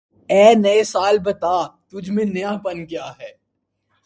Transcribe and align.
اے 0.31 0.43
نئے 0.63 0.83
سال 0.93 1.15
بتا، 1.25 1.55
تُجھ 1.89 2.09
میں 2.11 2.25
نیا 2.25 2.51
پن 2.63 2.77
کیا 2.85 3.07
ہے؟ 3.19 3.31